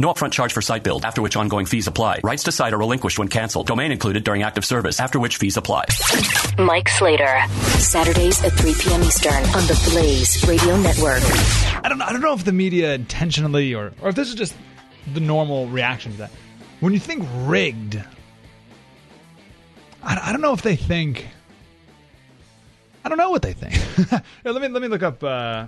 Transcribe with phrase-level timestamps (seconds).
[0.00, 2.20] No upfront charge for site build, after which ongoing fees apply.
[2.24, 3.66] Rights to site are relinquished when canceled.
[3.66, 5.84] Domain included during active service, after which fees apply.
[6.58, 7.42] Mike Slater,
[7.78, 9.02] Saturdays at 3 p.m.
[9.02, 11.20] Eastern on the Blaze Radio Network.
[11.84, 14.54] I don't, I don't know if the media intentionally or, or if this is just
[15.12, 16.30] the normal reaction to that.
[16.80, 18.02] When you think rigged,
[20.02, 21.28] I, I don't know if they think.
[23.04, 23.74] I don't know what they think.
[24.08, 25.22] Here, let me let me look up.
[25.22, 25.66] Uh,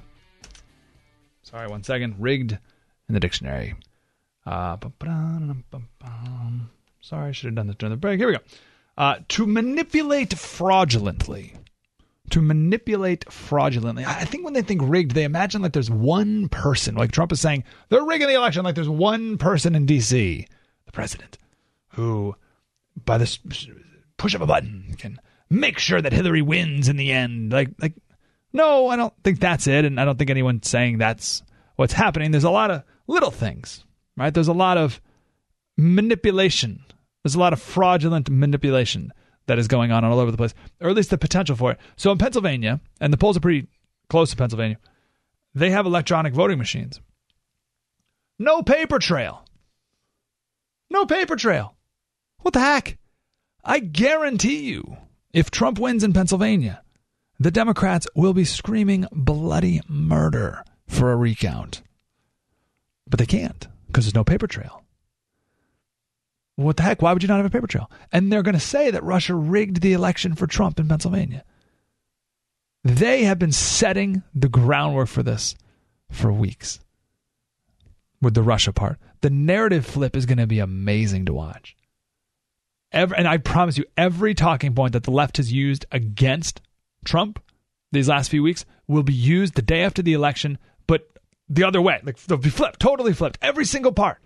[1.42, 2.14] sorry, one second.
[2.18, 2.52] Rigged
[3.08, 3.74] in the dictionary.
[4.44, 4.76] Uh,
[7.00, 8.18] sorry, I should have done this during the break.
[8.18, 8.40] Here we go.
[8.96, 11.54] Uh, to manipulate fraudulently.
[12.30, 14.04] To manipulate fraudulently.
[14.04, 17.40] I think when they think rigged, they imagine like there's one person, like Trump is
[17.40, 20.46] saying, they're rigging the election, like there's one person in D.C.,
[20.86, 21.38] the president,
[21.90, 22.34] who,
[23.04, 23.38] by this
[24.16, 27.52] push of a button, can make sure that Hillary wins in the end.
[27.52, 27.94] Like, like,
[28.52, 31.42] no, I don't think that's it, and I don't think anyone's saying that's
[31.76, 32.30] what's happening.
[32.30, 33.84] There's a lot of little things
[34.16, 34.32] right?
[34.32, 35.00] There's a lot of
[35.76, 36.84] manipulation.
[37.22, 39.12] There's a lot of fraudulent manipulation
[39.46, 41.78] that is going on all over the place, or at least the potential for it.
[41.96, 43.66] So in Pennsylvania, and the polls are pretty
[44.08, 44.78] close to Pennsylvania,
[45.54, 47.00] they have electronic voting machines.
[48.38, 49.44] No paper trail.
[50.90, 51.74] No paper trail.
[52.38, 52.98] What the heck?
[53.64, 54.96] I guarantee you,
[55.32, 56.82] if Trump wins in Pennsylvania,
[57.38, 61.82] the Democrats will be screaming bloody murder for a recount.
[63.08, 64.82] But they can't because there's no paper trail.
[66.56, 67.02] What the heck?
[67.02, 67.90] Why would you not have a paper trail?
[68.10, 71.44] And they're going to say that Russia rigged the election for Trump in Pennsylvania.
[72.84, 75.54] They have been setting the groundwork for this
[76.10, 76.80] for weeks
[78.20, 78.98] with the Russia part.
[79.20, 81.76] The narrative flip is going to be amazing to watch.
[82.90, 86.60] Every, and I promise you, every talking point that the left has used against
[87.04, 87.42] Trump
[87.92, 90.58] these last few weeks will be used the day after the election
[91.48, 92.00] the other way.
[92.02, 94.18] Like they'll be flipped, totally flipped, every single part.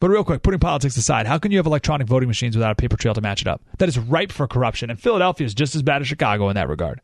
[0.00, 2.74] But real quick, putting politics aside, how can you have electronic voting machines without a
[2.74, 3.62] paper trail to match it up?
[3.78, 6.70] That is ripe for corruption, and Philadelphia is just as bad as Chicago in that
[6.70, 7.02] regard.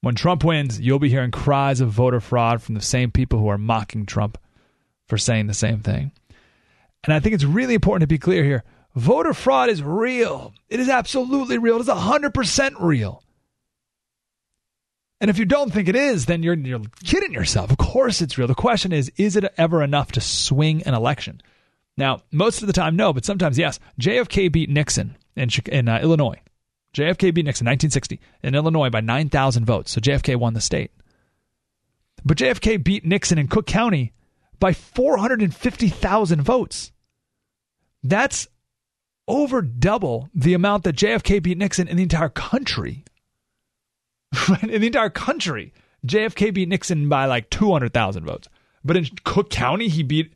[0.00, 3.46] When Trump wins, you'll be hearing cries of voter fraud from the same people who
[3.46, 4.36] are mocking Trump
[5.06, 6.10] for saying the same thing.
[7.04, 8.64] And I think it's really important to be clear here.
[8.94, 10.52] Voter fraud is real.
[10.68, 11.76] It is absolutely real.
[11.76, 13.22] It is 100% real.
[15.20, 17.70] And if you don't think it is, then you're, you're kidding yourself.
[17.70, 18.48] Of course it's real.
[18.48, 21.40] The question is, is it ever enough to swing an election?
[21.96, 23.78] Now, most of the time, no, but sometimes yes.
[24.00, 26.40] JFK beat Nixon in, in uh, Illinois.
[26.94, 29.92] JFK beat Nixon in 1960 in Illinois by 9,000 votes.
[29.92, 30.90] So JFK won the state.
[32.24, 34.12] But JFK beat Nixon in Cook County
[34.58, 36.92] by 450,000 votes.
[38.02, 38.48] That's
[39.32, 43.04] over double the amount that JFK beat Nixon in the entire country.
[44.62, 45.72] in the entire country,
[46.06, 48.48] JFK beat Nixon by like 200,000 votes.
[48.84, 50.34] But in Cook County, he beat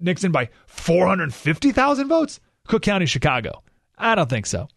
[0.00, 2.40] Nixon by 450,000 votes?
[2.68, 3.62] Cook County, Chicago.
[3.98, 4.68] I don't think so.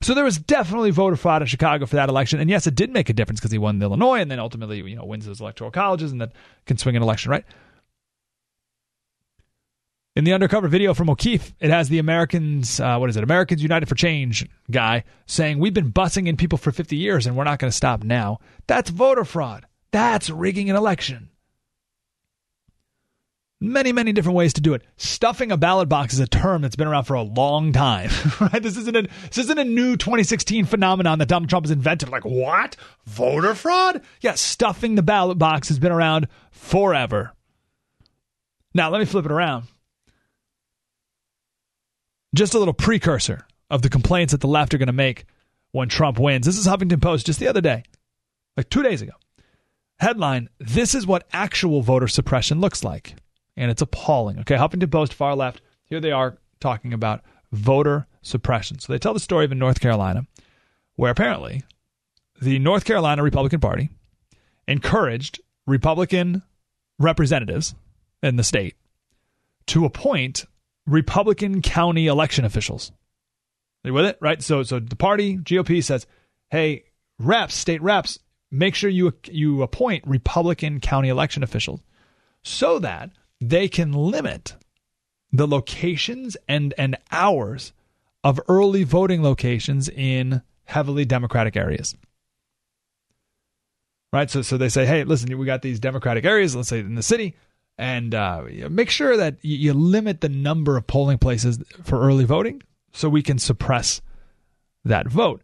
[0.00, 2.40] So there was definitely voter fraud in Chicago for that election.
[2.40, 4.96] And yes, it did make a difference because he won Illinois and then ultimately, you
[4.96, 6.32] know, wins his electoral colleges and that
[6.66, 7.44] can swing an election, right?
[10.18, 13.62] In the undercover video from O'Keefe, it has the Americans, uh, what is it, Americans
[13.62, 17.44] United for Change guy saying, We've been bussing in people for 50 years and we're
[17.44, 18.40] not going to stop now.
[18.66, 19.68] That's voter fraud.
[19.92, 21.28] That's rigging an election.
[23.60, 24.82] Many, many different ways to do it.
[24.96, 28.10] Stuffing a ballot box is a term that's been around for a long time,
[28.40, 28.60] right?
[28.60, 32.08] This isn't a this isn't a new 2016 phenomenon that Donald Trump has invented.
[32.08, 32.74] Like what?
[33.06, 34.02] Voter fraud?
[34.20, 37.34] Yeah, stuffing the ballot box has been around forever.
[38.74, 39.68] Now let me flip it around.
[42.34, 45.24] Just a little precursor of the complaints that the left are going to make
[45.72, 46.46] when Trump wins.
[46.46, 47.84] This is Huffington Post just the other day,
[48.56, 49.12] like two days ago.
[49.98, 53.14] Headline This is what actual voter suppression looks like.
[53.56, 54.38] And it's appalling.
[54.40, 55.62] Okay, Huffington Post, far left.
[55.84, 58.78] Here they are talking about voter suppression.
[58.78, 60.26] So they tell the story of in North Carolina,
[60.94, 61.64] where apparently
[62.40, 63.90] the North Carolina Republican Party
[64.68, 66.42] encouraged Republican
[66.98, 67.74] representatives
[68.22, 68.76] in the state
[69.66, 70.44] to appoint
[70.88, 72.90] Republican county election officials.
[73.84, 74.18] Are you with it?
[74.20, 74.42] Right?
[74.42, 76.06] So so the party, GOP says,
[76.50, 76.84] hey,
[77.18, 78.18] reps, state reps,
[78.50, 81.80] make sure you you appoint Republican county election officials
[82.42, 84.54] so that they can limit
[85.30, 87.72] the locations and and hours
[88.24, 91.94] of early voting locations in heavily democratic areas.
[94.12, 94.30] Right?
[94.30, 97.02] So so they say, "Hey, listen, we got these democratic areas, let's say in the
[97.02, 97.36] city,
[97.78, 102.62] and uh, make sure that you, limit the number of polling places for early voting
[102.92, 104.00] so we can suppress
[104.84, 105.42] that vote."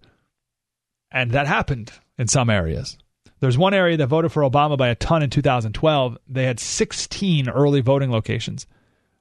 [1.11, 2.99] And that happened in some areas.
[3.41, 6.19] There's one area that voted for Obama by a ton in 2012.
[6.29, 8.67] They had 16 early voting locations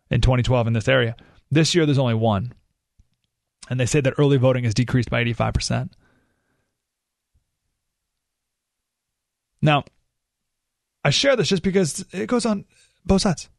[0.10, 1.15] in 2012 in this area.
[1.51, 2.54] This year, there's only one.
[3.69, 5.92] And they say that early voting has decreased by 85%.
[9.62, 9.86] Now,
[11.06, 12.65] I share this just because it goes on
[13.06, 13.50] both sides.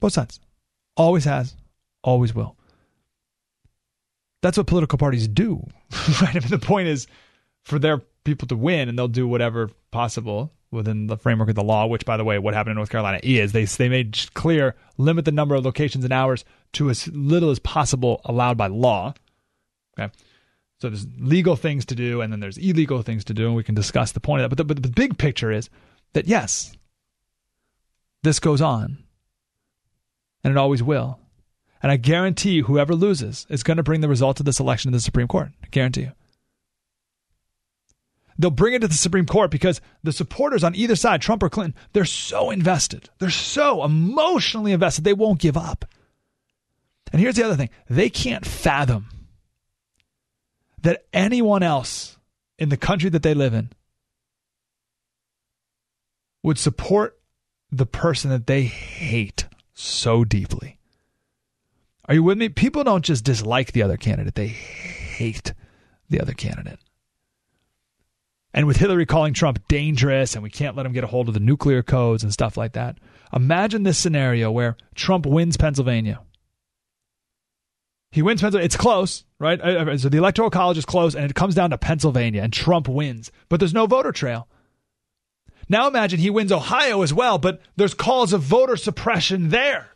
[0.00, 0.40] Both sides.
[0.96, 1.56] Always has,
[2.02, 2.56] always will.
[4.42, 5.64] That's what political parties do,
[6.20, 6.36] right?
[6.36, 7.06] I mean, the point is
[7.62, 11.62] for their people to win, and they'll do whatever possible within the framework of the
[11.62, 11.86] law.
[11.86, 15.24] Which, by the way, what happened in North Carolina is they they made clear limit
[15.24, 19.14] the number of locations and hours to as little as possible allowed by law.
[19.98, 20.12] Okay,
[20.80, 23.62] so there's legal things to do, and then there's illegal things to do, and we
[23.62, 24.56] can discuss the point of that.
[24.56, 25.70] But the, but the big picture is
[26.14, 26.72] that yes,
[28.22, 28.98] this goes on,
[30.44, 31.18] and it always will.
[31.82, 34.92] And I guarantee you, whoever loses is going to bring the results of this election
[34.92, 35.50] to the Supreme Court.
[35.62, 36.12] I guarantee you.
[38.38, 41.50] They'll bring it to the Supreme Court because the supporters on either side, Trump or
[41.50, 43.10] Clinton, they're so invested.
[43.18, 45.84] They're so emotionally invested, they won't give up.
[47.12, 49.06] And here's the other thing they can't fathom
[50.80, 52.16] that anyone else
[52.58, 53.70] in the country that they live in
[56.42, 57.18] would support
[57.72, 60.78] the person that they hate so deeply.
[62.06, 62.50] Are you with me?
[62.50, 65.54] People don't just dislike the other candidate, they hate
[66.10, 66.78] the other candidate.
[68.54, 71.34] And with Hillary calling Trump dangerous and we can't let him get a hold of
[71.34, 72.98] the nuclear codes and stuff like that,
[73.32, 76.20] imagine this scenario where Trump wins Pennsylvania.
[78.10, 78.66] He wins Pennsylvania.
[78.66, 79.58] It's close, right?
[79.58, 82.52] Uh, uh, so the Electoral College is close and it comes down to Pennsylvania and
[82.52, 84.48] Trump wins, but there's no voter trail.
[85.72, 89.88] Now imagine he wins Ohio as well, but there's calls of voter suppression there.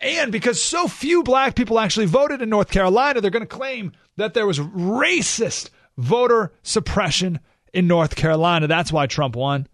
[0.00, 3.92] And because so few black people actually voted in North Carolina, they're going to claim
[4.16, 7.38] that there was racist voter suppression
[7.72, 8.66] in North Carolina.
[8.66, 9.68] That's why Trump won.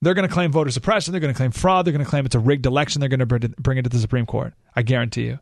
[0.00, 1.12] They're going to claim voter suppression.
[1.12, 1.84] They're going to claim fraud.
[1.84, 3.00] They're going to claim it's a rigged election.
[3.00, 4.54] They're going to bring it to the Supreme Court.
[4.74, 5.40] I guarantee you.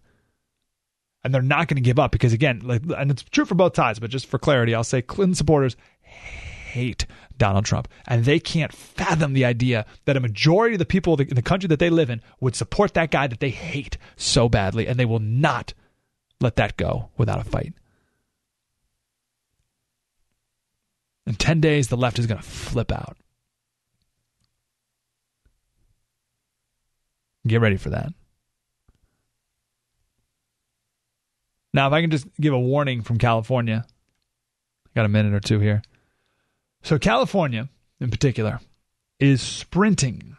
[1.23, 3.77] And they're not going to give up because, again, like, and it's true for both
[3.77, 5.77] sides, but just for clarity, I'll say Clinton supporters
[6.73, 7.89] hate Donald Trump.
[8.07, 11.69] And they can't fathom the idea that a majority of the people in the country
[11.69, 14.87] that they live in would support that guy that they hate so badly.
[14.87, 15.75] And they will not
[16.41, 17.75] let that go without a fight.
[21.27, 23.17] In 10 days, the left is going to flip out.
[27.47, 28.13] Get ready for that.
[31.75, 33.85] Now, if I can just give a warning from California,
[34.87, 35.83] I got a minute or two here.
[36.83, 37.69] So, California
[38.01, 38.61] in particular
[39.21, 40.37] is sprinting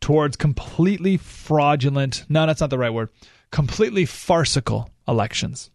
[0.00, 3.08] towards completely fraudulent, no, that's not the right word,
[3.50, 5.70] completely farcical elections.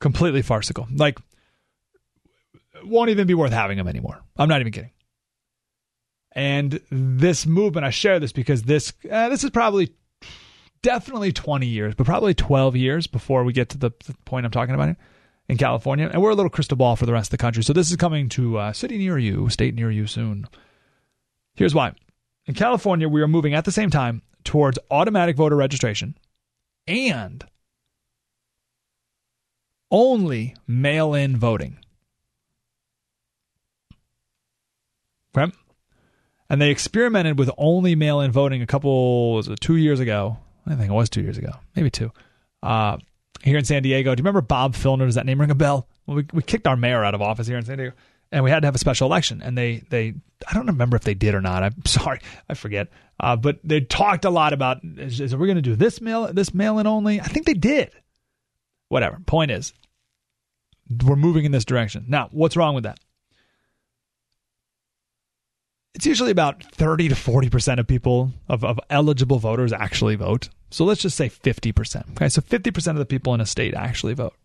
[0.00, 0.86] Completely farcical.
[0.94, 1.18] Like,
[2.84, 4.20] won't even be worth having them anymore.
[4.36, 4.90] I'm not even kidding.
[6.32, 9.92] And this movement, I share this because this uh, this is probably
[10.82, 14.52] definitely 20 years, but probably 12 years before we get to the, the point I'm
[14.52, 14.90] talking about
[15.48, 16.10] in California.
[16.12, 17.62] And we're a little crystal ball for the rest of the country.
[17.62, 20.46] So this is coming to a city near you, state near you soon.
[21.54, 21.92] Here's why.
[22.46, 26.16] In California, we are moving at the same time towards automatic voter registration
[26.86, 27.44] and
[29.90, 31.78] only mail in voting.
[35.36, 35.52] Okay.
[36.50, 40.38] And they experimented with only mail in voting a couple, was it two years ago?
[40.66, 42.10] I think it was two years ago, maybe two.
[42.62, 42.98] Uh,
[43.42, 44.14] here in San Diego.
[44.14, 45.06] Do you remember Bob Filner?
[45.06, 45.88] Does that name ring a bell?
[46.06, 47.94] Well, we, we kicked our mayor out of office here in San Diego,
[48.32, 49.42] and we had to have a special election.
[49.42, 50.14] And they, they
[50.48, 51.62] I don't remember if they did or not.
[51.62, 52.88] I'm sorry, I forget.
[53.20, 56.32] Uh, but they talked a lot about is, is we going to do this mail
[56.32, 57.20] this mail in only?
[57.20, 57.90] I think they did.
[58.88, 59.18] Whatever.
[59.26, 59.74] Point is,
[61.04, 62.06] we're moving in this direction.
[62.08, 62.98] Now, what's wrong with that?
[65.98, 70.48] It's usually about 30 to 40% of people, of, of eligible voters, actually vote.
[70.70, 72.12] So let's just say 50%.
[72.12, 74.36] Okay, so 50% of the people in a state actually vote.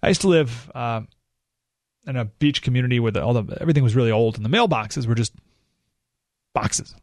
[0.00, 1.00] I used to live uh,
[2.06, 5.08] in a beach community where the, all the everything was really old, and the mailboxes
[5.08, 5.32] were just
[6.54, 6.94] boxes.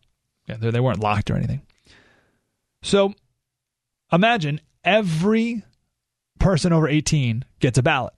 [0.48, 1.62] Yeah, they, they weren't locked or anything.
[2.84, 3.16] So
[4.14, 5.64] imagine every
[6.40, 8.14] person over 18 gets a ballot.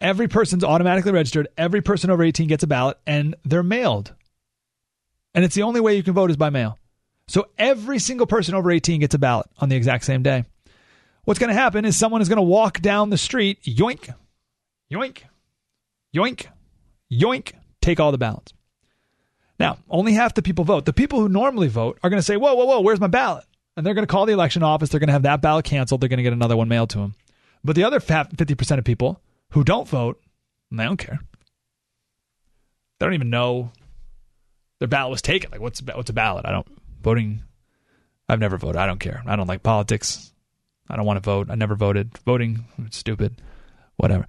[0.00, 1.48] Every person's automatically registered.
[1.56, 4.12] Every person over 18 gets a ballot, and they're mailed.
[5.34, 6.78] And it's the only way you can vote is by mail.
[7.28, 10.44] So every single person over 18 gets a ballot on the exact same day.
[11.24, 14.14] What's going to happen is someone is going to walk down the street, yoink,
[14.92, 15.22] yoink,
[16.14, 16.46] yoink,
[17.10, 18.52] yoink, take all the ballots.
[19.58, 20.84] Now, only half the people vote.
[20.84, 23.44] The people who normally vote are going to say, whoa, whoa, whoa, where's my ballot?
[23.76, 24.90] And they're going to call the election office.
[24.90, 26.00] They're going to have that ballot canceled.
[26.00, 27.14] They're going to get another one mailed to them.
[27.64, 29.20] But the other 50% of people
[29.56, 30.20] who don't vote,
[30.70, 31.18] they don't care.
[32.98, 33.72] They don't even know
[34.80, 35.50] their ballot was taken.
[35.50, 36.44] Like, what's what's a ballot?
[36.44, 36.66] I don't
[37.00, 37.42] voting.
[38.28, 38.76] I've never voted.
[38.76, 39.22] I don't care.
[39.26, 40.30] I don't like politics.
[40.90, 41.48] I don't want to vote.
[41.48, 42.18] I never voted.
[42.26, 43.40] Voting, it's stupid.
[43.96, 44.26] Whatever.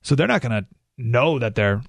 [0.00, 1.82] So they're not going to know that their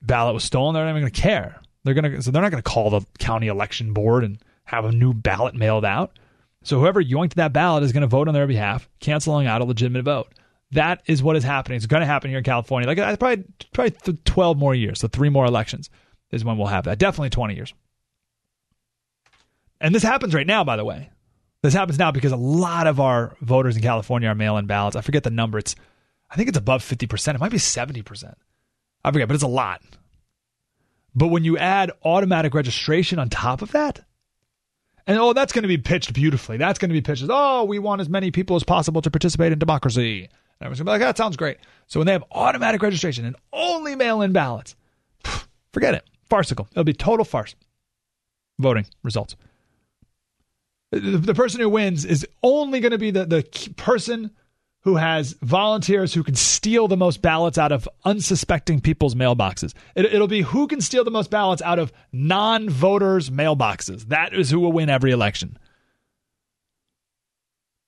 [0.00, 0.72] ballot was stolen.
[0.72, 1.60] They're not even going to care.
[1.84, 2.22] They're going to.
[2.22, 5.54] So they're not going to call the county election board and have a new ballot
[5.54, 6.18] mailed out.
[6.62, 9.64] So whoever yoinked that ballot is going to vote on their behalf, canceling out a
[9.64, 10.32] legitimate vote.
[10.72, 11.76] That is what is happening.
[11.76, 12.86] It's going to happen here in California.
[12.86, 15.88] Like probably probably twelve more years, so three more elections
[16.30, 16.98] is when we'll have that.
[16.98, 17.72] Definitely twenty years.
[19.80, 21.10] And this happens right now, by the way.
[21.62, 24.96] This happens now because a lot of our voters in California are mail-in ballots.
[24.96, 25.58] I forget the number.
[25.58, 25.74] It's
[26.30, 27.36] I think it's above fifty percent.
[27.36, 28.36] It might be seventy percent.
[29.02, 29.80] I forget, but it's a lot.
[31.14, 34.04] But when you add automatic registration on top of that,
[35.06, 36.58] and oh, that's going to be pitched beautifully.
[36.58, 39.10] That's going to be pitched as, oh, we want as many people as possible to
[39.10, 40.28] participate in democracy.
[40.60, 41.58] And everyone's to be like, that sounds great.
[41.86, 44.74] So when they have automatic registration and only mail in ballots,
[45.72, 46.04] forget it.
[46.28, 46.68] Farcical.
[46.72, 47.54] It'll be total farce.
[48.58, 49.36] Voting results.
[50.90, 54.30] The, the person who wins is only going to be the, the person
[54.82, 59.74] who has volunteers who can steal the most ballots out of unsuspecting people's mailboxes.
[59.94, 64.08] It, will be who can steal the most ballots out of non voters' mailboxes.
[64.08, 65.58] That is who will win every election.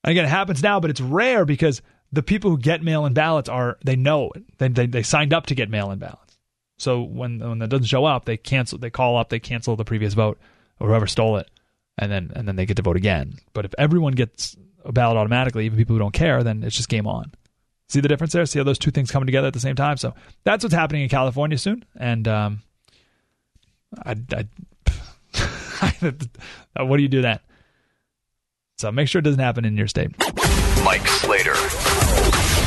[0.04, 1.80] And again, it happens now, but it's rare because
[2.12, 4.58] the people who get mail in ballots are, they know it.
[4.58, 6.38] They, they, they signed up to get mail in ballots.
[6.78, 9.84] So when, when that doesn't show up, they cancel, they call up, they cancel the
[9.84, 10.38] previous vote
[10.78, 11.50] or whoever stole it.
[11.98, 13.34] And then, and then they get to vote again.
[13.52, 16.88] But if everyone gets a ballot automatically, even people who don't care, then it's just
[16.88, 17.32] game on.
[17.88, 18.46] See the difference there?
[18.46, 19.98] See how those two things coming together at the same time?
[19.98, 20.14] So
[20.44, 21.84] that's what's happening in California soon.
[21.96, 22.62] And um,
[24.04, 24.46] I, I,
[26.82, 27.42] what do you do that?
[28.78, 30.16] So make sure it doesn't happen in your state.
[30.82, 31.54] Mike Slater